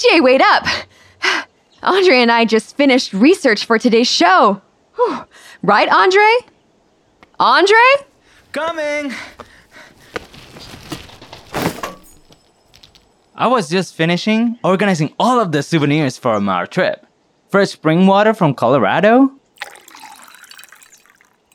AJ, 0.00 0.22
wait 0.22 0.40
up! 0.40 0.66
Andre 1.82 2.16
and 2.16 2.30
I 2.32 2.44
just 2.44 2.76
finished 2.76 3.12
research 3.12 3.64
for 3.64 3.78
today's 3.78 4.08
show. 4.08 4.60
Whew. 4.94 5.24
Right, 5.62 5.88
Andre? 5.88 6.36
Andre? 7.38 7.76
Coming! 8.52 9.12
I 13.34 13.46
was 13.46 13.68
just 13.68 13.94
finishing 13.94 14.58
organizing 14.64 15.14
all 15.18 15.40
of 15.40 15.52
the 15.52 15.62
souvenirs 15.62 16.18
from 16.18 16.48
our 16.48 16.66
trip. 16.66 17.06
Fresh 17.48 17.70
spring 17.70 18.06
water 18.06 18.32
from 18.34 18.54
Colorado, 18.54 19.30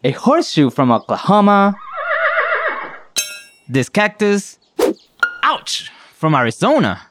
a 0.04 0.12
horseshoe 0.12 0.70
from 0.70 0.92
Oklahoma, 0.92 1.76
this 3.70 3.88
cactus, 3.88 4.60
ouch, 5.44 5.90
from 6.14 6.36
Arizona. 6.36 7.02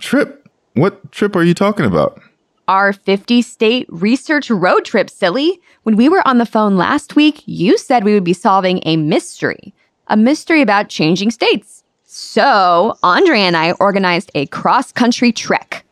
Trip? 0.00 0.43
What 0.74 1.12
trip 1.12 1.36
are 1.36 1.44
you 1.44 1.54
talking 1.54 1.86
about? 1.86 2.20
Our 2.66 2.92
50 2.92 3.42
state 3.42 3.86
research 3.90 4.50
road 4.50 4.84
trip, 4.84 5.08
silly. 5.08 5.60
When 5.84 5.94
we 5.94 6.08
were 6.08 6.26
on 6.26 6.38
the 6.38 6.46
phone 6.46 6.76
last 6.76 7.14
week, 7.14 7.44
you 7.46 7.78
said 7.78 8.02
we 8.02 8.12
would 8.12 8.24
be 8.24 8.32
solving 8.32 8.80
a 8.84 8.96
mystery. 8.96 9.72
A 10.08 10.16
mystery 10.16 10.62
about 10.62 10.88
changing 10.88 11.30
states. 11.30 11.84
So, 12.02 12.98
Andre 13.04 13.38
and 13.38 13.56
I 13.56 13.72
organized 13.72 14.32
a 14.34 14.46
cross 14.46 14.90
country 14.90 15.30
trek. 15.30 15.84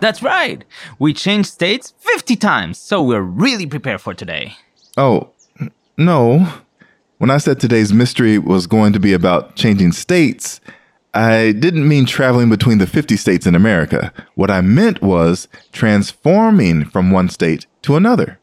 That's 0.00 0.22
right. 0.22 0.64
We 1.00 1.12
changed 1.12 1.48
states 1.48 1.94
50 1.98 2.36
times, 2.36 2.78
so 2.78 3.02
we're 3.02 3.22
really 3.22 3.66
prepared 3.66 4.00
for 4.00 4.14
today. 4.14 4.54
Oh, 4.96 5.30
no. 5.96 6.46
When 7.16 7.30
I 7.30 7.38
said 7.38 7.58
today's 7.58 7.92
mystery 7.92 8.38
was 8.38 8.68
going 8.68 8.92
to 8.92 9.00
be 9.00 9.12
about 9.12 9.56
changing 9.56 9.90
states, 9.90 10.60
I 11.18 11.50
didn't 11.50 11.88
mean 11.88 12.06
traveling 12.06 12.48
between 12.48 12.78
the 12.78 12.86
50 12.86 13.16
states 13.16 13.44
in 13.44 13.56
America. 13.56 14.12
What 14.36 14.52
I 14.52 14.60
meant 14.60 15.02
was 15.02 15.48
transforming 15.72 16.84
from 16.84 17.10
one 17.10 17.28
state 17.28 17.66
to 17.82 17.96
another. 17.96 18.38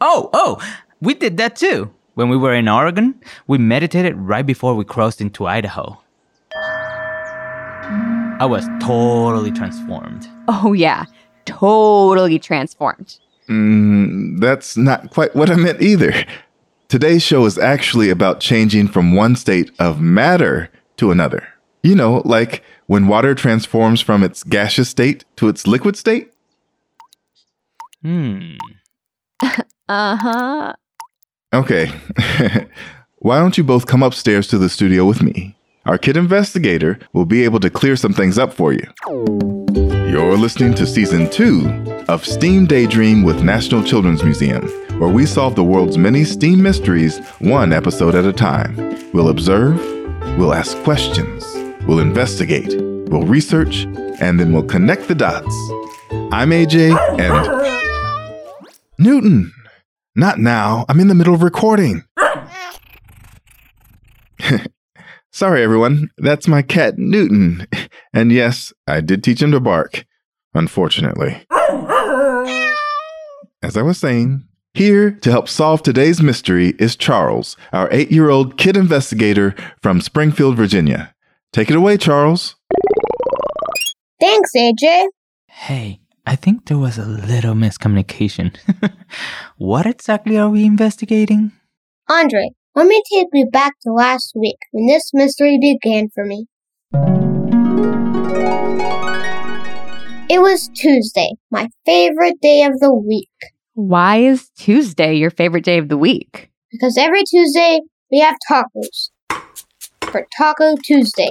Oh, 0.00 0.30
oh, 0.32 0.62
we 1.00 1.14
did 1.14 1.38
that 1.38 1.56
too. 1.56 1.92
When 2.14 2.28
we 2.28 2.36
were 2.36 2.54
in 2.54 2.68
Oregon, 2.68 3.20
we 3.48 3.58
meditated 3.58 4.14
right 4.14 4.46
before 4.46 4.76
we 4.76 4.84
crossed 4.84 5.20
into 5.20 5.46
Idaho. 5.46 6.00
I 6.52 8.46
was 8.48 8.64
totally 8.80 9.50
transformed. 9.50 10.28
Oh, 10.46 10.72
yeah, 10.72 11.06
totally 11.46 12.38
transformed. 12.38 13.18
Mm, 13.48 14.38
that's 14.38 14.76
not 14.76 15.10
quite 15.10 15.34
what 15.34 15.50
I 15.50 15.56
meant 15.56 15.82
either. 15.82 16.14
Today's 16.86 17.24
show 17.24 17.44
is 17.44 17.58
actually 17.58 18.08
about 18.08 18.38
changing 18.38 18.86
from 18.86 19.16
one 19.16 19.34
state 19.34 19.72
of 19.80 20.00
matter 20.00 20.70
to 20.98 21.10
another. 21.10 21.48
You 21.82 21.94
know, 21.94 22.22
like 22.24 22.62
when 22.86 23.06
water 23.06 23.34
transforms 23.34 24.00
from 24.00 24.22
its 24.22 24.42
gaseous 24.42 24.88
state 24.88 25.24
to 25.36 25.48
its 25.48 25.66
liquid 25.66 25.96
state? 25.96 26.32
Hmm. 28.02 28.54
Uh 29.88 30.14
huh. 30.14 30.72
Okay. 31.52 31.90
Why 33.18 33.40
don't 33.40 33.58
you 33.58 33.64
both 33.64 33.86
come 33.86 34.04
upstairs 34.04 34.46
to 34.46 34.56
the 34.56 34.68
studio 34.68 35.04
with 35.04 35.20
me? 35.20 35.56
Our 35.84 35.98
kid 35.98 36.16
investigator 36.16 37.00
will 37.12 37.24
be 37.24 37.42
able 37.42 37.58
to 37.58 37.70
clear 37.70 37.96
some 37.96 38.12
things 38.12 38.38
up 38.38 38.52
for 38.52 38.72
you. 38.72 38.86
You're 40.08 40.36
listening 40.36 40.74
to 40.74 40.86
season 40.86 41.28
two 41.28 41.66
of 42.08 42.24
STEAM 42.24 42.66
Daydream 42.66 43.24
with 43.24 43.42
National 43.42 43.82
Children's 43.82 44.22
Museum, 44.22 44.64
where 45.00 45.10
we 45.10 45.26
solve 45.26 45.56
the 45.56 45.64
world's 45.64 45.98
many 45.98 46.22
STEAM 46.22 46.62
mysteries 46.62 47.18
one 47.40 47.72
episode 47.72 48.14
at 48.14 48.24
a 48.24 48.32
time. 48.32 48.76
We'll 49.12 49.30
observe, 49.30 49.76
we'll 50.38 50.54
ask 50.54 50.76
questions, 50.84 51.44
we'll 51.90 51.98
investigate, 51.98 52.80
we'll 53.10 53.24
research, 53.24 53.82
and 54.20 54.38
then 54.38 54.52
we'll 54.52 54.62
connect 54.62 55.08
the 55.08 55.14
dots. 55.14 55.52
I'm 56.30 56.50
AJ 56.50 56.96
and. 57.18 57.66
Newton! 58.96 59.52
Not 60.14 60.38
now. 60.38 60.84
I'm 60.88 61.00
in 61.00 61.08
the 61.08 61.16
middle 61.16 61.34
of 61.34 61.42
recording. 61.42 62.04
Sorry, 65.32 65.64
everyone. 65.64 66.12
That's 66.16 66.46
my 66.46 66.62
cat, 66.62 66.96
Newton. 66.96 67.66
And 68.12 68.30
yes, 68.30 68.72
I 68.86 69.00
did 69.00 69.24
teach 69.24 69.42
him 69.42 69.50
to 69.50 69.58
bark. 69.58 70.06
Unfortunately. 70.54 71.44
As 73.62 73.76
I 73.76 73.82
was 73.82 73.98
saying, 73.98 74.44
here 74.74 75.10
to 75.10 75.30
help 75.32 75.48
solve 75.48 75.82
today's 75.82 76.22
mystery 76.22 76.76
is 76.78 76.94
Charles, 76.94 77.56
our 77.72 77.88
eight 77.90 78.12
year 78.12 78.30
old 78.30 78.56
kid 78.56 78.76
investigator 78.76 79.56
from 79.82 80.00
Springfield, 80.00 80.56
Virginia. 80.56 81.12
Take 81.52 81.70
it 81.70 81.76
away, 81.76 81.96
Charles. 81.96 82.56
Thanks, 84.20 84.50
AJ. 84.56 85.06
Hey, 85.48 86.00
I 86.26 86.36
think 86.36 86.66
there 86.66 86.78
was 86.78 86.96
a 86.98 87.04
little 87.06 87.54
miscommunication. 87.54 88.56
what 89.56 89.86
exactly 89.86 90.38
are 90.38 90.48
we 90.48 90.64
investigating? 90.64 91.52
Andre, 92.08 92.50
let 92.74 92.86
me 92.86 93.02
take 93.12 93.28
you 93.32 93.46
back 93.50 93.72
to 93.82 93.92
last 93.92 94.32
week 94.36 94.58
when 94.70 94.86
this 94.86 95.10
mystery 95.12 95.58
began 95.60 96.08
for 96.14 96.24
me. 96.24 96.46
It 100.32 100.40
was 100.40 100.70
Tuesday, 100.74 101.30
my 101.50 101.68
favorite 101.84 102.40
day 102.40 102.62
of 102.62 102.78
the 102.78 102.94
week, 102.94 103.28
Why 103.74 104.18
is 104.18 104.50
Tuesday 104.56 105.14
your 105.14 105.30
favorite 105.30 105.64
day 105.64 105.78
of 105.78 105.88
the 105.88 105.98
week? 105.98 106.46
because 106.70 106.96
every 106.96 107.24
Tuesday 107.24 107.80
we 108.12 108.20
have 108.20 108.36
tacos. 108.48 109.10
For 110.10 110.26
Taco 110.36 110.74
Tuesday. 110.82 111.28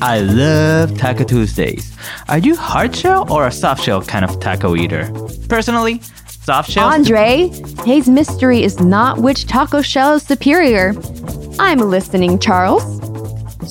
I 0.00 0.20
love 0.20 0.98
Taco 0.98 1.22
Tuesdays. 1.22 1.96
Are 2.28 2.38
you 2.38 2.56
hard 2.56 2.96
shell 2.96 3.32
or 3.32 3.46
a 3.46 3.52
soft 3.52 3.84
shell 3.84 4.02
kind 4.02 4.24
of 4.24 4.40
taco 4.40 4.74
eater? 4.74 5.08
Personally, 5.48 6.00
soft 6.26 6.68
shell. 6.68 6.88
Andre, 6.88 7.48
today's 7.78 8.08
mystery 8.08 8.64
is 8.64 8.80
not 8.80 9.18
which 9.18 9.46
taco 9.46 9.82
shell 9.82 10.14
is 10.14 10.24
superior. 10.24 10.94
I'm 11.60 11.78
listening, 11.78 12.40
Charles. 12.40 12.82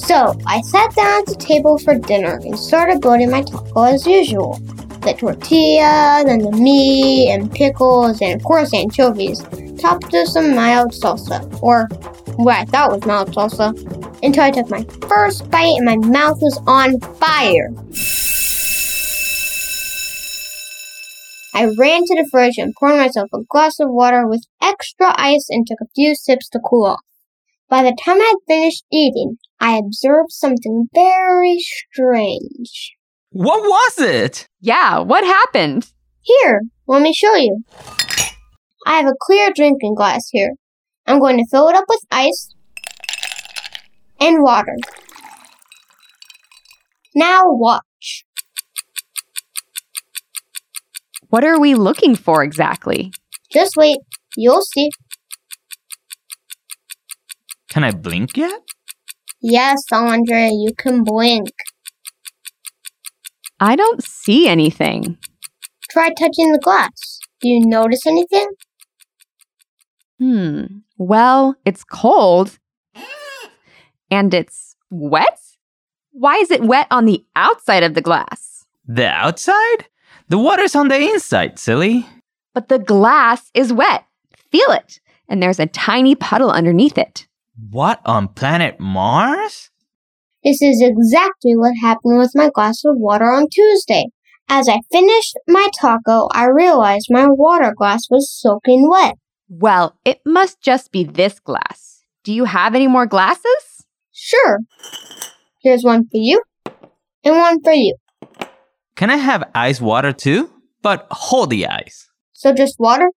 So, 0.01 0.39
I 0.47 0.61
sat 0.61 0.95
down 0.95 1.19
at 1.19 1.25
the 1.25 1.35
table 1.37 1.77
for 1.77 1.95
dinner 1.95 2.39
and 2.45 2.57
started 2.57 3.01
building 3.01 3.29
my 3.29 3.41
taco 3.41 3.83
as 3.83 4.07
usual. 4.07 4.53
The 5.01 5.13
tortilla, 5.17 6.23
then 6.25 6.39
the 6.39 6.51
meat 6.51 7.31
and 7.31 7.51
pickles, 7.51 8.21
and 8.21 8.39
of 8.39 8.45
course 8.45 8.73
anchovies, 8.73 9.43
topped 9.81 10.11
with 10.11 10.27
some 10.27 10.55
mild 10.55 10.91
salsa, 10.91 11.41
or 11.61 11.87
what 12.35 12.55
I 12.55 12.65
thought 12.65 12.91
was 12.91 13.05
mild 13.05 13.33
salsa, 13.33 13.73
until 14.23 14.43
I 14.43 14.51
took 14.51 14.69
my 14.69 14.83
first 15.07 15.49
bite 15.49 15.75
and 15.77 15.85
my 15.85 15.95
mouth 15.97 16.37
was 16.41 16.61
on 16.67 16.99
fire. 16.99 17.69
I 21.53 21.65
ran 21.77 22.05
to 22.05 22.15
the 22.15 22.27
fridge 22.31 22.57
and 22.57 22.73
poured 22.79 22.97
myself 22.97 23.29
a 23.33 23.43
glass 23.49 23.79
of 23.79 23.89
water 23.89 24.27
with 24.27 24.45
extra 24.61 25.13
ice 25.17 25.47
and 25.49 25.65
took 25.67 25.79
a 25.81 25.89
few 25.95 26.15
sips 26.15 26.47
to 26.49 26.59
cool 26.59 26.85
off. 26.85 27.01
By 27.69 27.83
the 27.83 27.97
time 28.03 28.21
I 28.21 28.33
had 28.33 28.53
finished 28.53 28.85
eating, 28.91 29.37
I 29.59 29.77
observed 29.77 30.31
something 30.31 30.87
very 30.93 31.57
strange. 31.59 32.93
What 33.31 33.63
was 33.63 33.99
it? 33.99 34.45
Yeah, 34.59 34.99
what 34.99 35.23
happened? 35.23 35.91
Here, 36.21 36.61
let 36.87 37.01
me 37.01 37.13
show 37.13 37.35
you. 37.35 37.63
I 38.85 38.97
have 38.97 39.07
a 39.07 39.15
clear 39.19 39.51
drinking 39.55 39.95
glass 39.95 40.29
here. 40.31 40.53
I'm 41.05 41.19
going 41.19 41.37
to 41.37 41.45
fill 41.51 41.67
it 41.67 41.75
up 41.75 41.85
with 41.87 42.01
ice 42.11 42.53
and 44.19 44.43
water. 44.43 44.75
Now 47.15 47.43
watch. 47.45 48.25
What 51.29 51.43
are 51.43 51.59
we 51.59 51.75
looking 51.75 52.15
for 52.15 52.43
exactly? 52.43 53.11
Just 53.51 53.75
wait. 53.77 53.99
You'll 54.35 54.61
see. 54.61 54.89
Can 57.69 57.83
I 57.83 57.91
blink 57.91 58.35
yet? 58.35 58.61
Yes, 59.41 59.81
Andre, 59.91 60.49
you 60.51 60.71
can 60.77 61.03
blink. 61.03 61.49
I 63.59 63.75
don't 63.75 64.03
see 64.03 64.47
anything. 64.47 65.17
Try 65.89 66.09
touching 66.09 66.51
the 66.51 66.59
glass. 66.61 67.19
Do 67.41 67.49
you 67.49 67.65
notice 67.65 68.05
anything? 68.05 68.47
Hmm. 70.21 70.65
Well, 70.99 71.55
it's 71.65 71.83
cold. 71.83 72.59
And 74.11 74.31
it's 74.35 74.75
wet? 74.91 75.39
Why 76.11 76.35
is 76.35 76.51
it 76.51 76.61
wet 76.61 76.85
on 76.91 77.05
the 77.05 77.25
outside 77.35 77.81
of 77.81 77.95
the 77.95 78.01
glass? 78.01 78.67
The 78.87 79.07
outside? 79.07 79.87
The 80.29 80.37
water's 80.37 80.75
on 80.75 80.89
the 80.89 80.99
inside, 80.99 81.57
silly. 81.57 82.05
But 82.53 82.69
the 82.69 82.77
glass 82.77 83.49
is 83.55 83.73
wet. 83.73 84.05
Feel 84.51 84.69
it. 84.69 84.99
And 85.27 85.41
there's 85.41 85.59
a 85.59 85.65
tiny 85.65 86.13
puddle 86.13 86.51
underneath 86.51 86.99
it. 86.99 87.25
What 87.71 87.99
on 88.05 88.27
planet 88.27 88.79
Mars? 88.79 89.71
This 90.43 90.61
is 90.61 90.83
exactly 90.83 91.55
what 91.55 91.73
happened 91.81 92.19
with 92.19 92.33
my 92.35 92.51
glass 92.53 92.83
of 92.85 92.95
water 92.97 93.31
on 93.31 93.47
Tuesday. 93.51 94.05
As 94.47 94.69
I 94.69 94.81
finished 94.91 95.35
my 95.47 95.69
taco, 95.79 96.27
I 96.31 96.45
realized 96.45 97.07
my 97.09 97.25
water 97.27 97.73
glass 97.75 98.03
was 98.11 98.29
soaking 98.31 98.87
wet. 98.87 99.15
Well, 99.53 99.97
it 100.05 100.21
must 100.25 100.61
just 100.61 100.93
be 100.93 101.03
this 101.03 101.37
glass. 101.41 102.05
Do 102.23 102.31
you 102.31 102.45
have 102.45 102.73
any 102.73 102.87
more 102.87 103.05
glasses? 103.05 103.85
Sure. 104.13 104.59
Here's 105.61 105.83
one 105.83 106.05
for 106.05 106.17
you, 106.17 106.41
and 107.25 107.35
one 107.35 107.61
for 107.61 107.73
you. 107.73 107.95
Can 108.95 109.09
I 109.09 109.17
have 109.17 109.43
ice 109.53 109.81
water 109.81 110.13
too? 110.13 110.49
But 110.81 111.05
hold 111.11 111.49
the 111.49 111.67
ice. 111.67 112.09
So 112.31 112.53
just 112.53 112.79
water? 112.79 113.09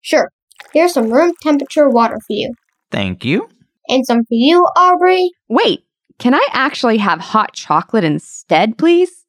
Sure. 0.00 0.30
Here's 0.72 0.94
some 0.94 1.12
room 1.12 1.32
temperature 1.42 1.88
water 1.88 2.16
for 2.26 2.32
you. 2.32 2.52
Thank 2.90 3.24
you. 3.24 3.48
And 3.88 4.04
some 4.04 4.24
for 4.24 4.34
you, 4.34 4.66
Aubrey. 4.76 5.30
Wait, 5.48 5.84
can 6.18 6.34
I 6.34 6.44
actually 6.50 6.98
have 6.98 7.20
hot 7.20 7.52
chocolate 7.52 8.02
instead, 8.02 8.78
please? 8.78 9.24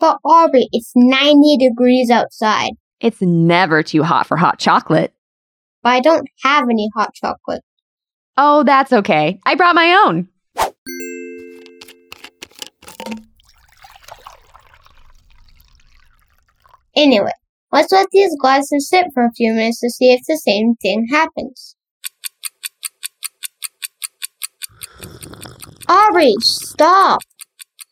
But 0.00 0.18
Aubrey, 0.24 0.66
it's 0.72 0.92
90 0.96 1.56
degrees 1.56 2.10
outside. 2.10 2.72
It's 3.00 3.22
never 3.22 3.84
too 3.84 4.02
hot 4.02 4.26
for 4.26 4.36
hot 4.36 4.58
chocolate. 4.58 5.14
But 5.88 5.94
I 5.94 6.00
don't 6.00 6.28
have 6.42 6.64
any 6.70 6.90
hot 6.94 7.14
chocolate. 7.14 7.62
Oh, 8.36 8.62
that's 8.62 8.92
okay. 8.92 9.40
I 9.46 9.54
brought 9.54 9.74
my 9.74 10.04
own. 10.04 10.28
Anyway, 16.94 17.32
let's 17.72 17.90
let 17.90 18.08
these 18.12 18.36
glasses 18.38 18.86
sit 18.86 19.06
for 19.14 19.24
a 19.24 19.32
few 19.34 19.54
minutes 19.54 19.80
to 19.80 19.88
see 19.88 20.12
if 20.12 20.20
the 20.28 20.36
same 20.36 20.74
thing 20.82 21.06
happens. 21.10 21.74
Aubrey, 25.88 26.34
stop! 26.40 27.22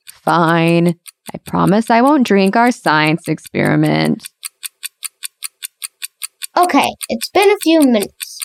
Fine. 0.07 0.97
I 1.33 1.39
promise 1.47 1.89
I 1.89 2.03
won't 2.03 2.27
drink 2.27 2.57
our 2.57 2.73
science 2.73 3.27
experiment. 3.27 4.23
Okay, 6.59 6.89
it's 7.11 7.29
been 7.29 7.51
a 7.51 7.57
few 7.63 7.83
minutes. 7.83 8.39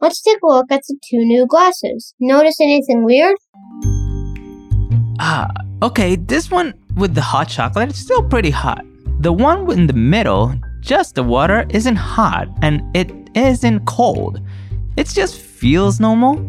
Let's 0.00 0.22
take 0.22 0.38
a 0.42 0.46
look 0.46 0.72
at 0.72 0.80
the 0.88 0.96
two 1.04 1.18
new 1.18 1.46
glasses. 1.46 2.14
Notice 2.18 2.58
anything 2.62 3.04
weird? 3.04 3.36
Ah, 5.20 5.50
okay, 5.82 6.16
this 6.16 6.50
one 6.50 6.72
with 6.96 7.14
the 7.14 7.20
hot 7.20 7.50
chocolate 7.50 7.90
is 7.90 7.98
still 7.98 8.22
pretty 8.26 8.48
hot. 8.48 8.82
The 9.20 9.30
one 9.30 9.70
in 9.70 9.86
the 9.86 9.92
middle, 9.92 10.54
just 10.80 11.14
the 11.14 11.22
water, 11.22 11.66
isn't 11.68 11.96
hot 11.96 12.48
and 12.62 12.80
it 12.96 13.12
isn't 13.34 13.84
cold. 13.84 14.40
It 14.96 15.08
just 15.08 15.36
feels 15.36 16.00
normal. 16.00 16.40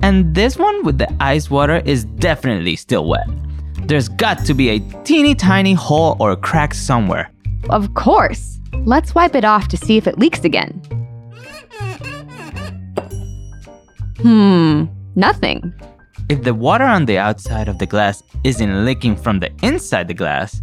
And 0.00 0.32
this 0.32 0.58
one 0.58 0.84
with 0.84 0.98
the 0.98 1.12
ice 1.20 1.50
water 1.50 1.82
is 1.84 2.04
definitely 2.04 2.76
still 2.76 3.08
wet. 3.08 3.26
There's 3.88 4.08
got 4.08 4.44
to 4.44 4.54
be 4.54 4.68
a 4.68 4.78
teeny 5.02 5.34
tiny 5.34 5.74
hole 5.74 6.16
or 6.20 6.36
crack 6.36 6.72
somewhere. 6.72 7.32
Of 7.68 7.94
course. 7.94 8.59
Let's 8.84 9.14
wipe 9.14 9.34
it 9.34 9.44
off 9.44 9.68
to 9.68 9.76
see 9.76 9.96
if 9.96 10.06
it 10.06 10.18
leaks 10.18 10.44
again. 10.44 10.80
Hmm, 14.22 14.84
nothing. 15.16 15.72
If 16.28 16.42
the 16.42 16.54
water 16.54 16.84
on 16.84 17.06
the 17.06 17.18
outside 17.18 17.68
of 17.68 17.78
the 17.78 17.86
glass 17.86 18.22
isn't 18.44 18.84
leaking 18.84 19.16
from 19.16 19.40
the 19.40 19.50
inside 19.62 20.08
the 20.08 20.14
glass, 20.14 20.60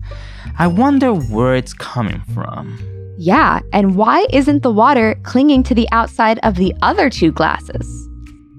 I 0.58 0.68
wonder 0.68 1.14
where 1.14 1.56
it's 1.56 1.74
coming 1.74 2.22
from. 2.34 2.80
Yeah, 3.18 3.62
and 3.74 3.96
why 3.96 4.28
isn't 4.32 4.64
the 4.64 4.72
water 4.72 5.20
clinging 5.24 5.64
to 5.64 5.76
the 5.76 5.88
outside 5.92 6.40
of 6.44 6.56
the 6.56 6.74
other 6.82 7.10
two 7.10 7.32
glasses? 7.32 7.86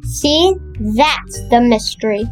See, 0.04 0.54
that's 0.96 1.48
the 1.50 1.60
mystery. 1.60 2.24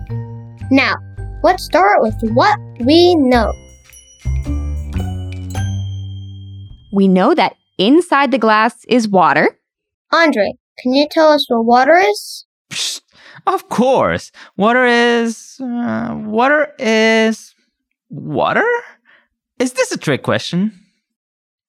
Now, 0.70 0.96
let's 1.42 1.64
start 1.64 2.02
with 2.02 2.16
what 2.34 2.58
we 2.80 3.14
know. 3.14 3.52
We 6.96 7.08
know 7.08 7.34
that 7.34 7.56
inside 7.76 8.30
the 8.30 8.38
glass 8.38 8.86
is 8.86 9.06
water. 9.06 9.58
Andre, 10.14 10.54
can 10.78 10.94
you 10.94 11.06
tell 11.10 11.28
us 11.28 11.44
what 11.50 11.66
water 11.66 11.94
is? 11.94 12.46
Psst, 12.70 13.02
of 13.46 13.68
course. 13.68 14.32
Water 14.56 14.86
is. 14.86 15.60
Uh, 15.60 16.16
water 16.24 16.72
is. 16.78 17.54
Water? 18.08 18.66
Is 19.58 19.74
this 19.74 19.92
a 19.92 19.98
trick 19.98 20.22
question? 20.22 20.72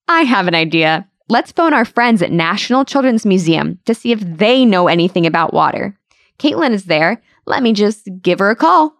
I 0.07 0.21
have 0.21 0.47
an 0.47 0.55
idea. 0.55 1.05
Let's 1.27 1.51
phone 1.51 1.73
our 1.73 1.83
friends 1.83 2.21
at 2.21 2.31
National 2.31 2.85
Children's 2.85 3.25
Museum 3.25 3.79
to 3.83 3.93
see 3.93 4.13
if 4.13 4.21
they 4.21 4.63
know 4.63 4.87
anything 4.87 5.25
about 5.25 5.53
water. 5.53 5.99
Caitlin 6.39 6.71
is 6.71 6.85
there. 6.85 7.21
Let 7.45 7.63
me 7.63 7.73
just 7.73 8.07
give 8.21 8.39
her 8.39 8.49
a 8.49 8.55
call. 8.55 8.96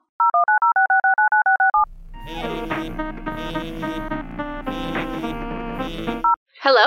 Hello? 6.70 6.86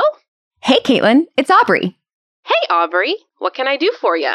Hey, 0.61 0.79
Caitlin, 0.81 1.25
it's 1.39 1.51
Aubrey. 1.51 1.97
Hey, 2.45 2.67
Aubrey. 2.69 3.17
What 3.39 3.55
can 3.55 3.67
I 3.67 3.79
do 3.79 3.91
for 3.99 4.15
you? 4.15 4.35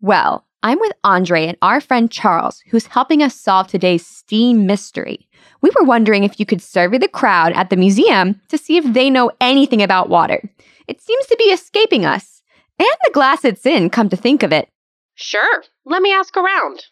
Well, 0.00 0.46
I'm 0.62 0.78
with 0.78 0.92
Andre 1.02 1.46
and 1.48 1.58
our 1.62 1.80
friend 1.80 2.08
Charles, 2.08 2.62
who's 2.70 2.86
helping 2.86 3.20
us 3.20 3.34
solve 3.34 3.66
today's 3.66 4.06
STEAM 4.06 4.66
mystery. 4.66 5.28
We 5.62 5.72
were 5.76 5.84
wondering 5.84 6.22
if 6.22 6.38
you 6.38 6.46
could 6.46 6.62
survey 6.62 6.98
the 6.98 7.08
crowd 7.08 7.54
at 7.54 7.70
the 7.70 7.76
museum 7.76 8.40
to 8.50 8.56
see 8.56 8.76
if 8.76 8.84
they 8.84 9.10
know 9.10 9.32
anything 9.40 9.82
about 9.82 10.10
water. 10.10 10.48
It 10.86 11.00
seems 11.00 11.26
to 11.26 11.36
be 11.36 11.46
escaping 11.46 12.06
us. 12.06 12.40
And 12.78 12.86
the 13.02 13.10
glass 13.12 13.44
it's 13.44 13.66
in, 13.66 13.90
come 13.90 14.08
to 14.10 14.16
think 14.16 14.44
of 14.44 14.52
it. 14.52 14.68
Sure. 15.16 15.64
Let 15.86 16.02
me 16.02 16.12
ask 16.12 16.36
around. 16.36 16.84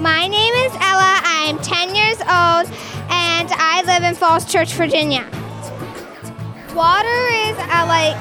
My 0.00 0.26
name 0.28 0.54
is 0.54 0.72
Ella. 0.76 1.20
I'm 1.24 1.58
10 1.58 1.94
years 1.94 2.16
old 2.20 2.72
and 3.10 3.50
I 3.52 3.82
live 3.84 4.02
in 4.02 4.14
Falls 4.14 4.50
Church, 4.50 4.72
Virginia. 4.72 5.28
Water 6.74 7.22
is 7.44 7.54
a 7.58 7.84
like 7.84 8.16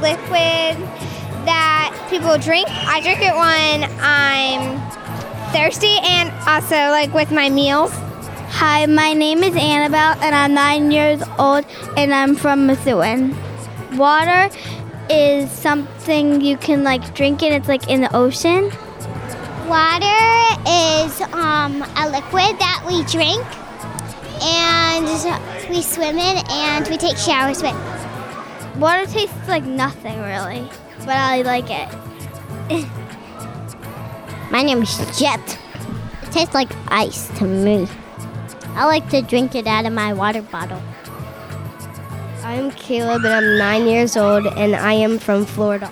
liquid 0.00 0.78
that 1.44 2.06
people 2.08 2.38
drink. 2.38 2.68
I 2.70 3.00
drink 3.00 3.18
it 3.20 3.34
when 3.34 3.90
I'm 3.98 4.78
thirsty 5.50 5.96
and 6.04 6.30
also 6.46 6.76
like 6.76 7.12
with 7.12 7.32
my 7.32 7.50
meals. 7.50 7.90
Hi, 8.60 8.86
my 8.86 9.12
name 9.12 9.42
is 9.42 9.56
Annabelle 9.56 10.22
and 10.22 10.36
I'm 10.36 10.54
nine 10.54 10.92
years 10.92 11.20
old 11.36 11.64
and 11.96 12.14
I'm 12.14 12.36
from 12.36 12.68
Methuen. 12.68 13.36
Water 13.96 14.54
is 15.10 15.50
something 15.50 16.42
you 16.42 16.56
can 16.56 16.84
like 16.84 17.12
drink 17.12 17.42
and 17.42 17.52
it's 17.56 17.66
like 17.66 17.90
in 17.90 18.02
the 18.02 18.14
ocean. 18.14 18.70
Water 19.68 20.06
is 20.66 21.20
um, 21.34 21.82
a 21.94 22.08
liquid 22.08 22.58
that 22.58 22.82
we 22.86 23.04
drink 23.04 23.44
and 24.42 25.04
we 25.68 25.82
swim 25.82 26.16
in 26.16 26.42
and 26.48 26.88
we 26.88 26.96
take 26.96 27.18
showers 27.18 27.62
with. 27.62 27.76
Water 28.78 29.04
tastes 29.04 29.36
like 29.46 29.64
nothing 29.64 30.18
really, 30.22 30.66
but 31.00 31.10
I 31.10 31.42
like 31.42 31.66
it. 31.68 31.88
My 34.50 34.62
name 34.62 34.80
is 34.84 35.18
Jet. 35.18 35.58
It 36.22 36.32
tastes 36.32 36.54
like 36.54 36.70
ice 36.86 37.28
to 37.38 37.44
me. 37.44 37.86
I 38.68 38.86
like 38.86 39.10
to 39.10 39.20
drink 39.20 39.54
it 39.54 39.66
out 39.66 39.84
of 39.84 39.92
my 39.92 40.14
water 40.14 40.40
bottle. 40.40 40.82
I'm 42.42 42.70
Caleb 42.70 43.22
and 43.26 43.34
I'm 43.34 43.58
nine 43.58 43.86
years 43.86 44.16
old 44.16 44.46
and 44.46 44.74
I 44.74 44.94
am 44.94 45.18
from 45.18 45.44
Florida. 45.44 45.90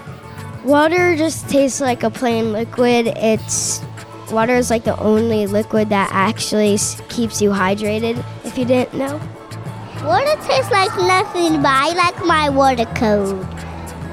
Water 0.67 1.15
just 1.15 1.49
tastes 1.49 1.81
like 1.81 2.03
a 2.03 2.11
plain 2.11 2.53
liquid. 2.53 3.07
It's 3.07 3.81
water 4.33 4.57
is 4.57 4.69
like 4.69 4.83
the 4.83 4.99
only 4.99 5.47
liquid 5.47 5.91
that 5.91 6.11
actually 6.13 6.77
keeps 7.09 7.41
you 7.41 7.51
hydrated. 7.51 8.23
If 8.45 8.59
you 8.59 8.65
didn't 8.65 8.95
know, 8.95 9.21
Water 10.03 10.37
tastes 10.43 10.71
like 10.71 10.95
nothing, 10.99 11.63
but 11.63 11.71
I 11.71 11.93
like 11.95 12.25
my 12.25 12.49
water 12.49 12.85
cold. 12.97 13.41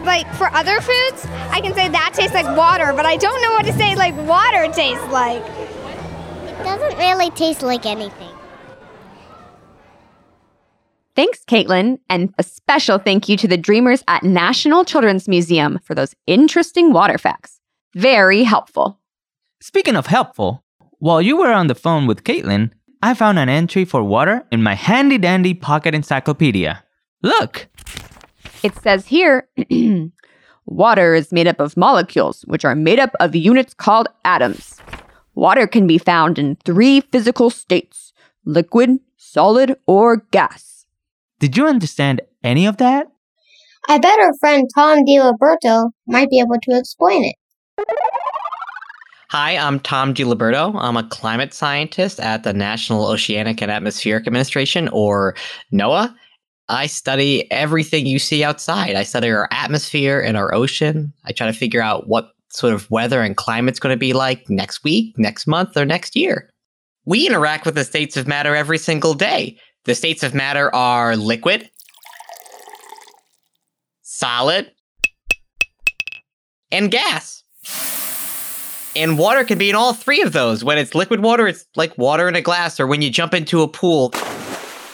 Like 0.06 0.32
for 0.36 0.48
other 0.54 0.80
foods, 0.80 1.26
I 1.50 1.60
can 1.62 1.74
say 1.74 1.90
that 1.90 2.12
tastes 2.14 2.34
like 2.34 2.56
water, 2.56 2.94
but 2.94 3.06
I 3.06 3.18
don't 3.18 3.42
know 3.42 3.52
what 3.54 3.66
to 3.66 3.74
say 3.74 3.96
like 3.96 4.16
water 4.28 4.72
tastes 4.72 5.06
like. 5.08 5.44
It 5.44 6.64
doesn't 6.64 6.98
really 7.00 7.32
taste 7.32 7.64
like 7.64 7.86
anything. 7.86 8.33
Thanks, 11.16 11.44
Caitlin, 11.46 12.00
and 12.10 12.34
a 12.40 12.44
special 12.44 12.98
thank 12.98 13.30
you 13.30 13.38
to 13.38 13.48
the 13.48 13.58
Dreamers 13.58 14.04
at 14.08 14.24
National 14.24 14.84
Children's 14.84 15.28
Museum 15.28 15.80
for 15.84 15.94
those 15.94 16.16
interesting 16.26 16.92
water 16.92 17.20
facts. 17.20 17.60
Very 17.94 18.44
helpful. 18.44 19.00
Speaking 19.62 19.96
of 19.96 20.08
helpful, 20.08 20.64
while 20.98 21.22
you 21.22 21.38
were 21.38 21.52
on 21.52 21.68
the 21.68 21.76
phone 21.76 22.08
with 22.08 22.24
Caitlin, 22.24 22.72
I 23.04 23.14
found 23.14 23.38
an 23.38 23.48
entry 23.48 23.86
for 23.86 24.04
water 24.04 24.44
in 24.52 24.64
my 24.64 24.74
handy 24.74 25.20
dandy 25.20 25.54
pocket 25.54 25.94
encyclopedia. 25.94 26.84
Look! 27.22 27.68
It 28.64 28.76
says 28.82 29.06
here 29.06 29.48
water 30.66 31.14
is 31.14 31.32
made 31.32 31.48
up 31.48 31.60
of 31.60 31.78
molecules, 31.78 32.42
which 32.48 32.66
are 32.66 32.76
made 32.76 33.00
up 33.00 33.12
of 33.20 33.36
units 33.36 33.76
called 33.76 34.08
atoms. 34.26 34.82
Water 35.36 35.68
can 35.68 35.86
be 35.86 36.00
found 36.00 36.40
in 36.40 36.56
three 36.66 37.02
physical 37.02 37.52
states 37.52 38.14
liquid, 38.46 38.98
solid, 39.16 39.78
or 39.86 40.18
gas. 40.32 40.73
Did 41.44 41.58
you 41.58 41.68
understand 41.68 42.22
any 42.42 42.66
of 42.68 42.78
that? 42.78 43.08
I 43.90 43.98
bet 43.98 44.18
our 44.18 44.32
friend 44.40 44.66
Tom 44.74 45.00
DiLiberto 45.00 45.90
might 46.08 46.30
be 46.30 46.40
able 46.40 46.56
to 46.64 46.80
explain 46.80 47.26
it. 47.26 47.86
Hi, 49.30 49.58
I'm 49.58 49.82
Tom 49.82 50.14
DiLiberto. 50.14 50.74
I'm 50.74 50.96
a 50.96 51.06
climate 51.10 51.54
scientist 51.54 52.22
at 52.22 52.44
the 52.44 52.54
National 52.54 53.06
Oceanic 53.08 53.62
and 53.62 53.70
Atmospheric 53.70 54.26
Administration, 54.26 54.88
or 54.94 55.36
NOAA. 55.74 56.16
I 56.70 56.86
study 56.86 57.52
everything 57.52 58.06
you 58.06 58.20
see 58.20 58.42
outside. 58.42 58.96
I 58.96 59.04
study 59.04 59.30
our 59.30 59.50
atmosphere 59.52 60.22
and 60.22 60.38
our 60.38 60.54
ocean. 60.56 61.12
I 61.26 61.34
try 61.34 61.48
to 61.48 61.52
figure 61.52 61.82
out 61.82 62.08
what 62.08 62.30
sort 62.52 62.74
of 62.74 62.90
weather 62.90 63.22
and 63.22 63.36
climate's 63.36 63.82
going 63.82 63.94
to 63.94 64.00
be 64.00 64.14
like 64.14 64.50
next 64.50 64.86
week, 64.86 65.14
next 65.18 65.46
month, 65.46 65.76
or 65.76 65.84
next 65.84 66.16
year. 66.16 66.50
We 67.04 67.28
interact 67.28 67.66
with 67.66 67.76
the 67.76 67.84
states 67.84 68.16
of 68.16 68.30
matter 68.30 68.56
every 68.56 68.78
single 68.78 69.14
day. 69.14 69.58
The 69.86 69.96
states 69.96 70.24
of 70.24 70.34
matter 70.34 70.74
are 70.74 71.18
liquid, 71.18 71.70
solid, 74.02 74.72
and 76.72 76.90
gas. 76.90 77.44
And 78.96 79.18
water 79.18 79.44
can 79.44 79.58
be 79.58 79.70
in 79.70 79.76
all 79.76 79.94
three 79.94 80.22
of 80.22 80.32
those. 80.34 80.64
When 80.64 80.78
it's 80.78 80.96
liquid 80.96 81.22
water, 81.22 81.48
it's 81.48 81.66
like 81.76 81.98
water 81.98 82.30
in 82.30 82.36
a 82.36 82.42
glass, 82.42 82.80
or 82.80 82.88
when 82.88 83.02
you 83.02 83.10
jump 83.10 83.34
into 83.34 83.62
a 83.62 83.68
pool, 83.68 84.14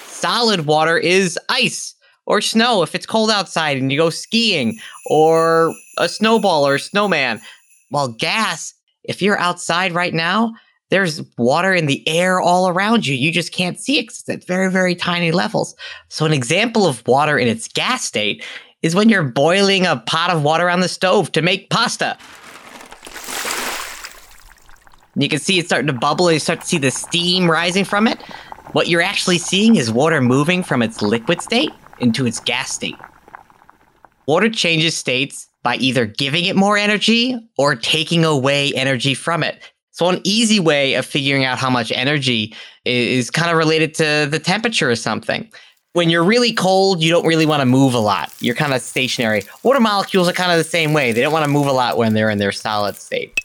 solid 0.07 0.65
water 0.65 0.97
is 0.97 1.37
ice 1.49 1.93
or 2.25 2.41
snow 2.41 2.81
if 2.81 2.95
it's 2.95 3.05
cold 3.05 3.29
outside 3.29 3.77
and 3.77 3.91
you 3.91 3.97
go 3.97 4.09
skiing, 4.09 4.79
or 5.05 5.73
a 5.97 6.09
snowball 6.09 6.65
or 6.65 6.75
a 6.75 6.79
snowman. 6.79 7.41
While 7.89 8.07
gas, 8.07 8.73
if 9.03 9.21
you're 9.21 9.39
outside 9.39 9.91
right 9.91 10.13
now, 10.13 10.53
there's 10.89 11.21
water 11.37 11.73
in 11.73 11.85
the 11.85 12.07
air 12.07 12.39
all 12.39 12.67
around 12.67 13.05
you. 13.05 13.15
You 13.15 13.31
just 13.31 13.51
can't 13.51 13.79
see 13.79 13.99
it 13.99 14.05
it's 14.05 14.27
at 14.27 14.43
very, 14.43 14.71
very 14.71 14.95
tiny 14.95 15.31
levels. 15.31 15.75
So, 16.07 16.25
an 16.25 16.33
example 16.33 16.85
of 16.85 17.07
water 17.07 17.37
in 17.37 17.47
its 17.47 17.67
gas 17.67 18.03
state 18.03 18.43
is 18.81 18.95
when 18.95 19.09
you're 19.09 19.23
boiling 19.23 19.85
a 19.85 19.97
pot 19.97 20.31
of 20.31 20.43
water 20.43 20.69
on 20.69 20.79
the 20.79 20.87
stove 20.87 21.31
to 21.33 21.41
make 21.41 21.69
pasta. 21.69 22.17
You 25.15 25.27
can 25.27 25.39
see 25.39 25.59
it 25.59 25.65
starting 25.65 25.87
to 25.87 25.93
bubble 25.93 26.29
and 26.29 26.35
you 26.35 26.39
start 26.39 26.61
to 26.61 26.67
see 26.67 26.77
the 26.77 26.91
steam 26.91 27.49
rising 27.49 27.83
from 27.83 28.07
it. 28.07 28.21
What 28.71 28.87
you're 28.87 29.01
actually 29.01 29.37
seeing 29.37 29.75
is 29.75 29.91
water 29.91 30.21
moving 30.21 30.63
from 30.63 30.81
its 30.81 31.01
liquid 31.01 31.41
state 31.41 31.71
into 31.99 32.25
its 32.25 32.39
gas 32.39 32.71
state. 32.71 32.95
Water 34.27 34.49
changes 34.49 34.95
states 34.95 35.47
by 35.63 35.75
either 35.77 36.05
giving 36.05 36.45
it 36.45 36.55
more 36.55 36.77
energy 36.77 37.35
or 37.57 37.75
taking 37.75 38.23
away 38.23 38.71
energy 38.73 39.13
from 39.13 39.43
it. 39.43 39.61
So, 39.99 40.07
an 40.07 40.21
easy 40.23 40.61
way 40.61 40.93
of 40.93 41.05
figuring 41.05 41.43
out 41.43 41.57
how 41.57 41.69
much 41.69 41.91
energy 41.91 42.55
is 42.85 43.29
kind 43.29 43.51
of 43.51 43.57
related 43.57 43.93
to 43.95 44.29
the 44.31 44.39
temperature 44.39 44.89
or 44.89 44.95
something. 44.95 45.51
When 45.91 46.09
you're 46.09 46.23
really 46.23 46.53
cold, 46.53 47.03
you 47.03 47.11
don't 47.11 47.25
really 47.25 47.45
want 47.45 47.59
to 47.59 47.65
move 47.65 47.93
a 47.93 47.99
lot. 47.99 48.31
You're 48.39 48.55
kind 48.55 48.73
of 48.73 48.81
stationary. 48.81 49.43
Water 49.61 49.81
molecules 49.81 50.29
are 50.29 50.31
kind 50.31 50.53
of 50.53 50.57
the 50.57 50.63
same 50.63 50.93
way. 50.93 51.11
They 51.11 51.19
don't 51.19 51.33
want 51.33 51.43
to 51.43 51.51
move 51.51 51.67
a 51.67 51.73
lot 51.73 51.97
when 51.97 52.13
they're 52.13 52.29
in 52.29 52.37
their 52.37 52.53
solid 52.53 52.95
state. 52.95 53.37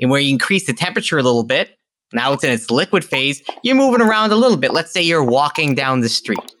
And 0.00 0.10
where 0.10 0.18
you 0.18 0.30
increase 0.30 0.64
the 0.64 0.72
temperature 0.72 1.18
a 1.18 1.22
little 1.22 1.44
bit, 1.44 1.76
now 2.14 2.32
it's 2.32 2.42
in 2.42 2.50
its 2.50 2.70
liquid 2.70 3.04
phase, 3.04 3.42
you're 3.62 3.76
moving 3.76 4.00
around 4.00 4.32
a 4.32 4.36
little 4.36 4.56
bit. 4.56 4.72
Let's 4.72 4.92
say 4.92 5.02
you're 5.02 5.22
walking 5.22 5.74
down 5.74 6.00
the 6.00 6.08
street. 6.08 6.54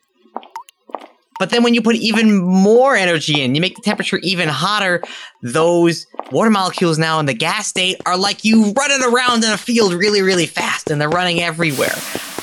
But 1.38 1.50
then 1.50 1.62
when 1.62 1.74
you 1.74 1.82
put 1.82 1.96
even 1.96 2.36
more 2.36 2.96
energy 2.96 3.40
in, 3.40 3.54
you 3.54 3.60
make 3.60 3.76
the 3.76 3.82
temperature 3.82 4.18
even 4.18 4.48
hotter, 4.48 5.02
those 5.42 6.06
water 6.32 6.50
molecules 6.50 6.98
now 6.98 7.20
in 7.20 7.26
the 7.26 7.34
gas 7.34 7.68
state 7.68 7.96
are 8.06 8.16
like 8.16 8.44
you 8.44 8.72
running 8.72 9.02
around 9.02 9.44
in 9.44 9.50
a 9.50 9.58
field 9.58 9.92
really, 9.92 10.20
really 10.20 10.46
fast 10.46 10.90
and 10.90 11.00
they're 11.00 11.08
running 11.08 11.40
everywhere. 11.40 11.94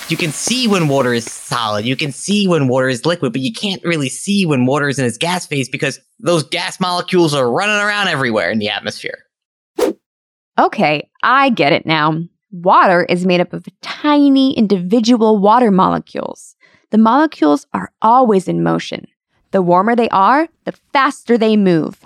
You 0.08 0.18
can 0.18 0.32
see 0.32 0.68
when 0.68 0.88
water 0.88 1.14
is 1.14 1.26
solid, 1.26 1.84
you 1.84 1.96
can 1.96 2.12
see 2.12 2.48
when 2.48 2.68
water 2.68 2.88
is 2.88 3.06
liquid, 3.06 3.34
but 3.34 3.42
you 3.42 3.52
can't 3.52 3.84
really 3.84 4.10
see 4.10 4.46
when 4.46 4.66
water 4.66 4.88
is 4.88 5.00
in 5.00 5.06
its 5.06 5.18
gas 5.18 5.48
phase 5.48 5.68
because 5.68 6.00
those 6.20 6.44
gas 6.44 6.80
molecules 6.80 7.34
are 7.34 7.52
running 7.52 7.76
around 7.76 8.08
everywhere 8.08 8.52
in 8.52 8.60
the 8.60 8.70
atmosphere. 8.70 9.24
Okay, 10.58 11.10
I 11.24 11.50
get 11.50 11.74
it 11.74 11.86
now. 11.86 12.24
Water 12.52 13.04
is 13.04 13.26
made 13.26 13.42
up 13.42 13.52
of 13.52 13.66
tiny 13.82 14.58
individual 14.58 15.40
water 15.40 15.72
molecules. 15.72 16.55
The 16.96 17.02
molecules 17.02 17.68
are 17.74 17.92
always 18.02 18.48
in 18.48 18.64
motion. 18.64 19.08
The 19.52 19.62
warmer 19.62 19.98
they 19.98 20.08
are, 20.12 20.48
the 20.64 20.72
faster 20.94 21.38
they 21.38 21.58
move. 21.58 22.02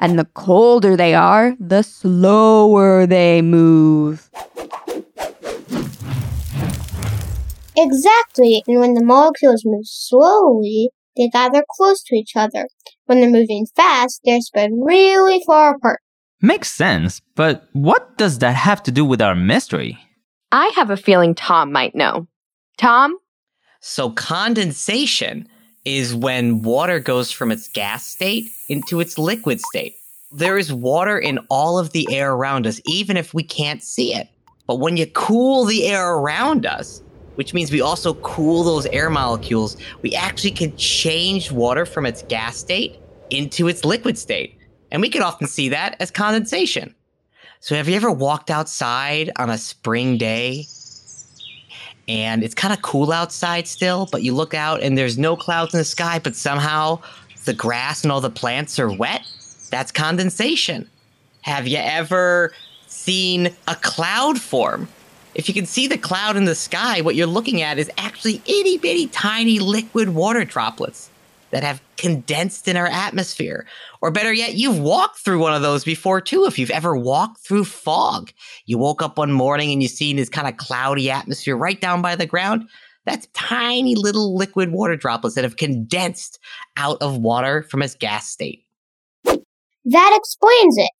And 0.00 0.18
the 0.18 0.26
colder 0.34 0.96
they 0.96 1.14
are, 1.14 1.54
the 1.60 1.84
slower 1.84 3.06
they 3.06 3.42
move. 3.42 4.28
Exactly, 7.76 8.64
and 8.66 8.80
when 8.80 8.94
the 8.94 9.04
molecules 9.04 9.62
move 9.64 9.86
slowly, 9.86 10.90
they 11.16 11.28
gather 11.28 11.62
close 11.76 12.02
to 12.02 12.16
each 12.16 12.32
other. 12.34 12.66
When 13.06 13.20
they're 13.20 13.30
moving 13.30 13.68
fast, 13.76 14.20
they're 14.24 14.40
spread 14.40 14.72
really 14.82 15.40
far 15.46 15.76
apart. 15.76 16.00
Makes 16.42 16.72
sense, 16.72 17.20
but 17.36 17.68
what 17.72 18.18
does 18.18 18.40
that 18.40 18.56
have 18.56 18.82
to 18.82 18.90
do 18.90 19.04
with 19.04 19.22
our 19.22 19.36
mystery? 19.36 19.96
I 20.50 20.72
have 20.74 20.90
a 20.90 20.96
feeling 20.96 21.36
Tom 21.36 21.70
might 21.70 21.94
know. 21.94 22.26
Tom? 22.76 23.18
So, 23.80 24.10
condensation 24.10 25.48
is 25.84 26.14
when 26.14 26.62
water 26.62 26.98
goes 26.98 27.30
from 27.30 27.52
its 27.52 27.68
gas 27.68 28.06
state 28.06 28.50
into 28.68 29.00
its 29.00 29.18
liquid 29.18 29.60
state. 29.60 29.96
There 30.32 30.56
is 30.56 30.72
water 30.72 31.18
in 31.18 31.38
all 31.50 31.78
of 31.78 31.92
the 31.92 32.08
air 32.10 32.32
around 32.32 32.66
us, 32.66 32.80
even 32.86 33.16
if 33.16 33.34
we 33.34 33.42
can't 33.42 33.82
see 33.82 34.14
it. 34.14 34.28
But 34.66 34.80
when 34.80 34.96
you 34.96 35.06
cool 35.06 35.64
the 35.64 35.86
air 35.86 36.14
around 36.14 36.64
us, 36.64 37.02
which 37.34 37.52
means 37.52 37.70
we 37.70 37.80
also 37.80 38.14
cool 38.14 38.64
those 38.64 38.86
air 38.86 39.10
molecules, 39.10 39.76
we 40.02 40.14
actually 40.14 40.52
can 40.52 40.74
change 40.76 41.52
water 41.52 41.84
from 41.84 42.06
its 42.06 42.22
gas 42.22 42.56
state 42.56 42.96
into 43.30 43.68
its 43.68 43.84
liquid 43.84 44.16
state. 44.16 44.56
And 44.90 45.02
we 45.02 45.10
can 45.10 45.22
often 45.22 45.46
see 45.46 45.68
that 45.68 45.96
as 46.00 46.10
condensation. 46.10 46.94
So, 47.60 47.74
have 47.74 47.88
you 47.88 47.96
ever 47.96 48.10
walked 48.10 48.50
outside 48.50 49.30
on 49.36 49.50
a 49.50 49.58
spring 49.58 50.18
day 50.18 50.66
and 52.08 52.42
it's 52.42 52.54
kind 52.54 52.74
of 52.74 52.82
cool 52.82 53.12
outside 53.12 53.66
still, 53.66 54.08
but 54.12 54.22
you 54.22 54.34
look 54.34 54.54
out 54.54 54.82
and 54.82 54.96
there's 54.96 55.18
no 55.18 55.36
clouds 55.36 55.74
in 55.74 55.78
the 55.78 55.84
sky, 55.84 56.20
but 56.22 56.36
somehow 56.36 57.00
the 57.44 57.54
grass 57.54 58.02
and 58.02 58.12
all 58.12 58.20
the 58.20 58.30
plants 58.30 58.78
are 58.78 58.92
wet? 58.92 59.22
That's 59.70 59.90
condensation. 59.90 60.88
Have 61.42 61.66
you 61.66 61.78
ever 61.78 62.52
seen 62.86 63.54
a 63.68 63.74
cloud 63.76 64.40
form? 64.40 64.88
If 65.34 65.48
you 65.48 65.54
can 65.54 65.66
see 65.66 65.88
the 65.88 65.98
cloud 65.98 66.36
in 66.36 66.44
the 66.44 66.54
sky, 66.54 67.00
what 67.00 67.16
you're 67.16 67.26
looking 67.26 67.60
at 67.60 67.78
is 67.78 67.90
actually 67.98 68.40
itty 68.46 68.78
bitty 68.78 69.08
tiny 69.08 69.58
liquid 69.58 70.10
water 70.10 70.44
droplets 70.44 71.10
that 71.54 71.62
have 71.62 71.80
condensed 71.96 72.66
in 72.66 72.76
our 72.76 72.88
atmosphere. 72.88 73.64
Or 74.02 74.10
better 74.10 74.32
yet, 74.32 74.54
you've 74.54 74.80
walked 74.80 75.20
through 75.20 75.38
one 75.38 75.54
of 75.54 75.62
those 75.62 75.84
before 75.84 76.20
too. 76.20 76.46
If 76.46 76.58
you've 76.58 76.72
ever 76.72 76.96
walked 76.96 77.46
through 77.46 77.66
fog, 77.66 78.32
you 78.66 78.76
woke 78.76 79.00
up 79.00 79.18
one 79.18 79.30
morning 79.30 79.70
and 79.70 79.80
you 79.80 79.86
seen 79.86 80.16
this 80.16 80.28
kind 80.28 80.48
of 80.48 80.56
cloudy 80.56 81.12
atmosphere 81.12 81.56
right 81.56 81.80
down 81.80 82.02
by 82.02 82.16
the 82.16 82.26
ground. 82.26 82.68
That's 83.06 83.28
tiny 83.34 83.94
little 83.94 84.36
liquid 84.36 84.72
water 84.72 84.96
droplets 84.96 85.36
that 85.36 85.44
have 85.44 85.56
condensed 85.56 86.40
out 86.76 87.00
of 87.00 87.18
water 87.18 87.62
from 87.62 87.82
its 87.82 87.94
gas 87.94 88.28
state. 88.28 88.64
That 89.22 90.18
explains 90.18 90.76
it. 90.76 90.90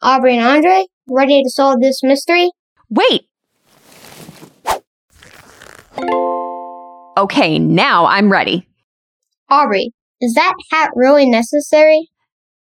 Aubrey 0.00 0.38
and 0.38 0.46
Andre, 0.46 0.86
ready 1.06 1.42
to 1.42 1.50
solve 1.50 1.82
this 1.82 2.02
mystery? 2.02 2.50
Wait! 2.88 3.28
Okay, 7.18 7.58
now 7.58 8.06
I'm 8.06 8.32
ready. 8.32 8.66
Aubrey, 9.52 9.92
is 10.22 10.32
that 10.32 10.54
hat 10.70 10.88
really 10.94 11.28
necessary? 11.28 12.08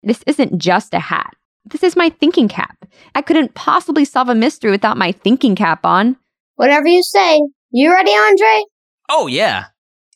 This 0.03 0.25
isn't 0.27 0.59
just 0.59 0.93
a 0.93 0.99
hat. 0.99 1.37
This 1.65 1.85
is 1.85 1.95
my 1.95 2.11
thinking 2.11 2.49
cap. 2.49 2.85
I 3.15 3.23
couldn't 3.23 3.55
possibly 3.55 4.05
solve 4.05 4.29
a 4.29 4.35
mystery 4.35 4.73
without 4.73 4.97
my 4.97 5.13
thinking 5.13 5.55
cap 5.55 5.87
on. 5.87 6.17
Whatever 6.57 6.89
you 6.89 7.05
say. 7.05 7.43
You 7.71 7.93
ready, 7.93 8.11
Andre? 8.11 8.65
Oh, 9.09 9.29
yeah. 9.29 9.67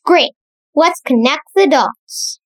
Great. 0.03 0.31
Let's 0.75 0.99
connect 1.05 1.43
the 1.55 1.67
dots. 1.67 2.41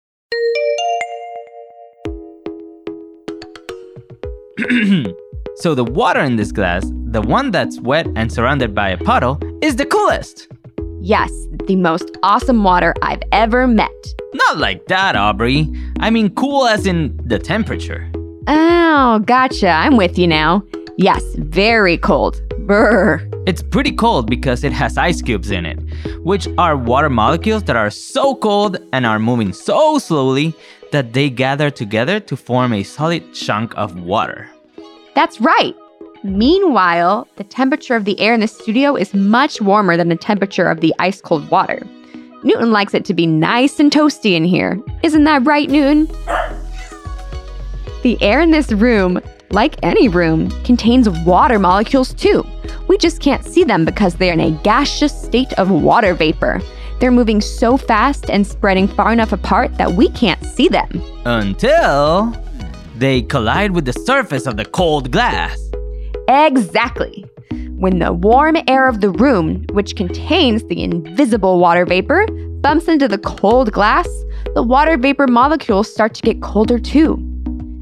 so, 5.57 5.75
the 5.75 5.85
water 5.85 6.21
in 6.21 6.37
this 6.37 6.51
glass, 6.51 6.91
the 7.09 7.21
one 7.21 7.51
that's 7.51 7.79
wet 7.79 8.07
and 8.17 8.33
surrounded 8.33 8.75
by 8.75 8.89
a 8.89 8.97
puddle, 8.97 9.39
is 9.61 9.77
the 9.77 9.85
coolest. 9.85 10.49
Yes, 11.05 11.31
the 11.67 11.77
most 11.77 12.17
awesome 12.23 12.65
water 12.65 12.95
I've 13.03 13.21
ever 13.31 13.67
met. 13.67 13.93
Not 14.33 14.57
like 14.57 14.87
that, 14.87 15.17
Aubrey. 15.17 15.71
I 16.01 16.09
mean, 16.09 16.31
cool 16.31 16.67
as 16.67 16.87
in 16.87 17.15
the 17.23 17.39
temperature. 17.39 18.11
Oh, 18.47 19.19
gotcha. 19.27 19.69
I'm 19.69 19.99
with 19.99 20.17
you 20.19 20.27
now. 20.27 20.63
Yes, 20.97 21.23
very 21.37 21.99
cold. 21.99 22.41
Brr. 22.61 23.21
It's 23.47 23.63
pretty 23.63 23.93
cold 23.93 24.31
because 24.31 24.65
it 24.65 24.73
has 24.73 24.97
ice 24.97 25.21
cubes 25.21 25.51
in 25.51 25.67
it, 25.67 25.79
which 26.25 26.49
are 26.57 26.75
water 26.75 27.11
molecules 27.11 27.65
that 27.65 27.77
are 27.77 27.91
so 27.91 28.35
cold 28.37 28.79
and 28.95 29.05
are 29.05 29.19
moving 29.19 29.53
so 29.53 29.99
slowly 29.99 30.55
that 30.91 31.13
they 31.13 31.29
gather 31.29 31.69
together 31.69 32.19
to 32.21 32.35
form 32.35 32.73
a 32.73 32.83
solid 32.83 33.35
chunk 33.35 33.75
of 33.77 34.01
water. 34.01 34.49
That's 35.15 35.39
right. 35.39 35.77
Meanwhile, 36.25 37.29
the 37.37 37.45
temperature 37.45 37.95
of 37.95 38.07
the 38.07 38.19
air 38.19 38.33
in 38.33 38.41
the 38.41 38.49
studio 38.49 38.97
is 38.97 39.13
much 39.13 39.61
warmer 39.61 39.95
than 39.95 40.09
the 40.09 40.17
temperature 40.17 40.71
of 40.71 40.81
the 40.81 40.95
ice 40.99 41.21
cold 41.21 41.51
water. 41.51 41.87
Newton 42.43 42.73
likes 42.73 42.95
it 42.95 43.05
to 43.05 43.13
be 43.13 43.27
nice 43.27 43.79
and 43.79 43.93
toasty 43.93 44.33
in 44.33 44.43
here. 44.43 44.81
Isn't 45.03 45.25
that 45.25 45.45
right, 45.45 45.69
Newton? 45.69 46.07
The 48.03 48.17
air 48.23 48.41
in 48.41 48.53
this 48.53 48.73
room, 48.73 49.21
like 49.51 49.77
any 49.83 50.09
room, 50.09 50.49
contains 50.63 51.11
water 51.11 51.59
molecules 51.59 52.15
too. 52.15 52.43
We 52.89 52.97
just 52.97 53.21
can't 53.21 53.45
see 53.45 53.63
them 53.63 53.85
because 53.85 54.15
they're 54.15 54.33
in 54.33 54.41
a 54.41 54.59
gaseous 54.63 55.13
state 55.13 55.53
of 55.59 55.71
water 55.71 56.15
vapor. 56.15 56.63
They're 57.01 57.11
moving 57.11 57.43
so 57.43 57.77
fast 57.77 58.31
and 58.31 58.47
spreading 58.47 58.89
far 58.89 59.13
enough 59.13 59.33
apart 59.33 59.77
that 59.77 59.93
we 59.93 60.09
can't 60.11 60.43
see 60.43 60.69
them. 60.69 61.03
Until 61.27 62.35
they 62.97 63.21
collide 63.21 63.73
with 63.73 63.85
the 63.85 63.93
surface 63.93 64.47
of 64.47 64.57
the 64.57 64.65
cold 64.65 65.11
glass. 65.11 65.64
Exactly. 66.29 67.25
When 67.77 67.99
the 67.99 68.13
warm 68.13 68.57
air 68.67 68.89
of 68.89 69.01
the 69.01 69.11
room, 69.11 69.65
which 69.73 69.97
contains 69.97 70.65
the 70.65 70.83
invisible 70.83 71.59
water 71.59 71.85
vapor, 71.85 72.27
bumps 72.61 72.89
into 72.89 73.09
the 73.09 73.19
cold 73.19 73.73
glass, 73.73 74.09
the 74.55 74.63
water 74.63 74.97
vapor 74.97 75.27
molecules 75.27 75.93
start 75.93 76.15
to 76.15 76.23
get 76.23 76.41
colder 76.41 76.79
too. 76.79 77.19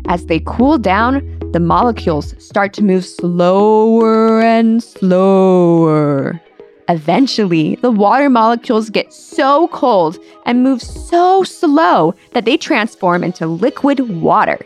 As 0.08 0.26
they 0.26 0.40
cool 0.40 0.78
down, 0.78 1.38
the 1.52 1.60
molecules 1.60 2.34
start 2.44 2.72
to 2.74 2.82
move 2.82 3.04
slower 3.04 4.40
and 4.40 4.82
slower. 4.82 6.40
Eventually, 6.88 7.76
the 7.76 7.90
water 7.92 8.28
molecules 8.28 8.90
get 8.90 9.12
so 9.12 9.68
cold 9.68 10.18
and 10.46 10.64
move 10.64 10.82
so 10.82 11.44
slow 11.44 12.14
that 12.32 12.44
they 12.44 12.56
transform 12.56 13.22
into 13.22 13.46
liquid 13.46 14.00
water. 14.20 14.58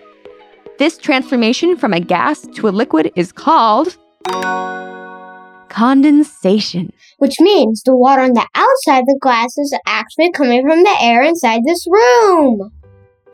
This 0.78 0.98
transformation 0.98 1.76
from 1.76 1.94
a 1.94 2.00
gas 2.00 2.46
to 2.54 2.68
a 2.68 2.70
liquid 2.70 3.10
is 3.16 3.32
called 3.32 3.96
condensation. 5.70 6.92
Which 7.18 7.34
means 7.40 7.82
the 7.82 7.96
water 7.96 8.20
on 8.20 8.34
the 8.34 8.46
outside 8.54 9.00
of 9.00 9.06
the 9.06 9.18
glass 9.22 9.56
is 9.56 9.78
actually 9.86 10.32
coming 10.32 10.68
from 10.68 10.82
the 10.82 10.96
air 11.00 11.22
inside 11.22 11.62
this 11.64 11.86
room. 11.88 12.72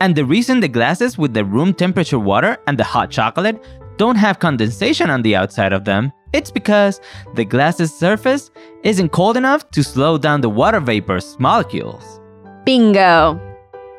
And 0.00 0.14
the 0.14 0.25
reason 0.25 0.61
the 0.61 0.68
glasses 0.68 1.18
with 1.18 1.34
the 1.34 1.44
room 1.44 1.75
temperature 1.75 2.18
water 2.18 2.58
and 2.68 2.78
the 2.78 2.84
hot 2.84 3.11
chocolate 3.11 3.61
don't 3.96 4.16
have 4.16 4.38
condensation 4.38 5.11
on 5.11 5.22
the 5.22 5.34
outside 5.34 5.72
of 5.72 5.84
them, 5.84 6.12
it's 6.32 6.50
because 6.50 7.00
the 7.34 7.44
glass's 7.44 7.92
surface 7.92 8.52
isn't 8.84 9.11
cold 9.11 9.37
enough 9.37 9.68
to 9.72 9.82
slow 9.82 10.16
down 10.16 10.40
the 10.40 10.49
water 10.49 10.80
vapor's 10.80 11.37
molecules. 11.40 12.20
Bingo! 12.64 13.51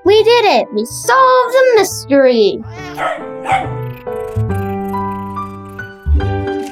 We 0.06 0.22
did 0.22 0.46
it! 0.46 0.68
We 0.74 0.86
solved 0.86 1.54
the 1.54 1.72
mystery! 1.76 2.60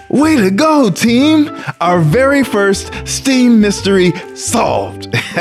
Way 0.09 0.35
to 0.35 0.51
go, 0.51 0.89
team! 0.89 1.50
Our 1.79 2.01
very 2.01 2.43
first 2.43 2.91
STEAM 3.07 3.61
mystery 3.61 4.11
solved! 4.35 5.07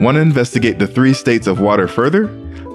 Want 0.00 0.14
to 0.14 0.20
investigate 0.20 0.78
the 0.78 0.86
three 0.86 1.14
states 1.14 1.48
of 1.48 1.58
water 1.58 1.88
further? 1.88 2.28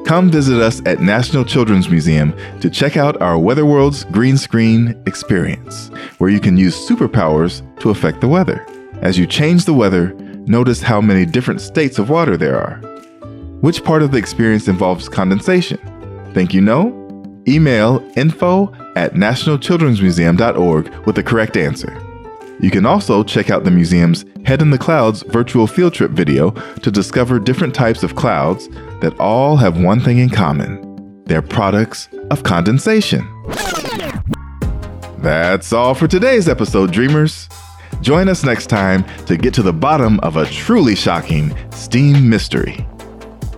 Come 0.05 0.29
visit 0.29 0.61
us 0.61 0.81
at 0.85 0.99
National 0.99 1.45
Children's 1.45 1.89
Museum 1.89 2.35
to 2.59 2.69
check 2.69 2.97
out 2.97 3.21
our 3.21 3.37
Weatherworld's 3.37 4.03
green 4.03 4.37
screen 4.37 5.01
experience, 5.05 5.87
where 6.17 6.29
you 6.29 6.41
can 6.41 6.57
use 6.57 6.75
superpowers 6.75 7.61
to 7.79 7.89
affect 7.89 8.19
the 8.19 8.27
weather. 8.27 8.65
As 9.01 9.17
you 9.17 9.25
change 9.25 9.63
the 9.63 9.73
weather, 9.73 10.13
notice 10.45 10.81
how 10.81 10.99
many 10.99 11.25
different 11.25 11.61
states 11.61 11.99
of 11.99 12.09
water 12.09 12.35
there 12.35 12.59
are. 12.59 12.92
Which 13.63 13.81
part 13.85 14.03
of 14.03 14.11
the 14.11 14.17
experience 14.17 14.67
involves 14.67 15.07
condensation? 15.07 15.79
Think 16.33 16.53
you 16.53 16.59
know? 16.59 16.91
Email 17.47 18.03
info 18.17 18.73
at 18.97 19.13
nationalchildrensmuseum.org 19.13 20.93
with 21.05 21.15
the 21.15 21.23
correct 21.23 21.55
answer. 21.55 21.97
You 22.59 22.69
can 22.69 22.85
also 22.85 23.23
check 23.23 23.49
out 23.49 23.63
the 23.63 23.71
museum's 23.71 24.25
Head 24.43 24.61
in 24.61 24.69
the 24.69 24.77
Clouds 24.77 25.21
virtual 25.21 25.65
field 25.65 25.93
trip 25.93 26.11
video 26.11 26.51
to 26.51 26.91
discover 26.91 27.39
different 27.39 27.73
types 27.73 28.03
of 28.03 28.17
clouds 28.17 28.67
that 28.99 29.17
all 29.17 29.55
have 29.55 29.81
one 29.81 30.01
thing 30.01 30.17
in 30.17 30.29
common 30.29 31.23
they're 31.23 31.41
products 31.41 32.09
of 32.31 32.43
condensation. 32.43 33.25
That's 35.19 35.71
all 35.71 35.93
for 35.93 36.09
today's 36.09 36.49
episode, 36.49 36.91
Dreamers. 36.91 37.47
Join 38.01 38.27
us 38.27 38.43
next 38.43 38.67
time 38.67 39.05
to 39.25 39.37
get 39.37 39.53
to 39.53 39.61
the 39.61 39.71
bottom 39.71 40.19
of 40.19 40.35
a 40.35 40.45
truly 40.47 40.95
shocking 40.95 41.55
STEAM 41.71 42.29
mystery. 42.29 42.85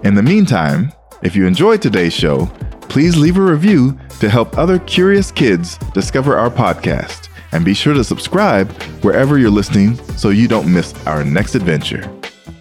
In 0.06 0.13
the 0.13 0.22
meantime, 0.22 0.94
if 1.24 1.36
you 1.36 1.48
enjoyed 1.48 1.82
today's 1.82 2.13
show, 2.13 2.46
please 2.89 3.18
leave 3.18 3.38
a 3.38 3.41
review 3.41 3.98
to 4.20 4.30
help 4.30 4.56
other 4.56 4.78
curious 4.78 5.32
kids 5.32 5.80
discover 5.96 6.38
our 6.38 6.52
podcast. 6.52 7.30
And 7.54 7.65
be 7.65 7.74
sure 7.74 7.96
to 7.96 8.04
subscribe 8.04 8.72
wherever 9.02 9.39
you're 9.39 9.50
listening 9.50 9.98
so 10.15 10.30
you 10.30 10.48
don't 10.48 10.72
miss 10.72 10.94
our 11.08 11.24
next 11.24 11.56
adventure. 11.56 12.08